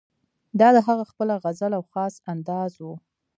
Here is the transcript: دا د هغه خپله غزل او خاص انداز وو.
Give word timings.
دا 0.59 0.67
د 0.75 0.77
هغه 0.87 1.03
خپله 1.11 1.33
غزل 1.43 1.71
او 1.77 1.83
خاص 1.91 2.15
انداز 2.33 2.71
وو. 2.83 2.93